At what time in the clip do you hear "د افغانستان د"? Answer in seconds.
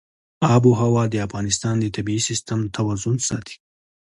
1.09-1.85